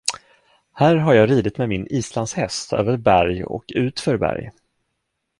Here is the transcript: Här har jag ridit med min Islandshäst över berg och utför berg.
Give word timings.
Här 0.73 0.95
har 0.95 1.13
jag 1.13 1.29
ridit 1.31 1.57
med 1.57 1.69
min 1.69 1.87
Islandshäst 1.89 2.73
över 2.73 2.97
berg 2.97 3.43
och 3.43 3.63
utför 3.73 4.17
berg. 4.17 4.51